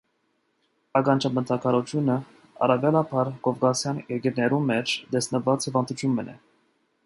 Ականջապնդագարութիւնը 0.99 2.15
առաւելաբար 2.67 3.31
կովկասեան 3.49 4.01
երկիրներու 4.15 4.63
մէջ 4.73 4.95
տեսնուած 5.15 5.69
հիւանդութիւն 5.71 6.17
մըն 6.21 6.37
է։ 6.37 6.39